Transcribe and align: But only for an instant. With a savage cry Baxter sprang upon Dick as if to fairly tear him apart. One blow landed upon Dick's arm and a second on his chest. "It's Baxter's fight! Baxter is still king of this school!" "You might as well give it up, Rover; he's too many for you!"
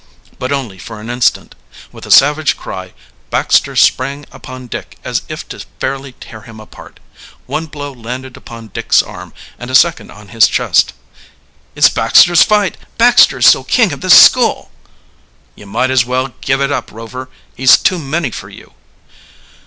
But 0.39 0.51
only 0.51 0.79
for 0.79 0.99
an 0.99 1.11
instant. 1.11 1.53
With 1.91 2.07
a 2.07 2.09
savage 2.09 2.57
cry 2.57 2.95
Baxter 3.29 3.75
sprang 3.75 4.25
upon 4.31 4.65
Dick 4.65 4.97
as 5.03 5.21
if 5.29 5.47
to 5.49 5.63
fairly 5.79 6.13
tear 6.13 6.41
him 6.41 6.59
apart. 6.59 6.99
One 7.45 7.67
blow 7.67 7.91
landed 7.93 8.35
upon 8.35 8.69
Dick's 8.69 9.03
arm 9.03 9.31
and 9.59 9.69
a 9.69 9.75
second 9.75 10.09
on 10.09 10.29
his 10.29 10.47
chest. 10.47 10.93
"It's 11.75 11.87
Baxter's 11.89 12.41
fight! 12.41 12.77
Baxter 12.97 13.37
is 13.37 13.45
still 13.45 13.63
king 13.63 13.93
of 13.93 14.01
this 14.01 14.19
school!" 14.19 14.71
"You 15.53 15.67
might 15.67 15.91
as 15.91 16.03
well 16.03 16.29
give 16.41 16.61
it 16.61 16.71
up, 16.71 16.91
Rover; 16.91 17.29
he's 17.55 17.77
too 17.77 17.99
many 17.99 18.31
for 18.31 18.49
you!" 18.49 18.73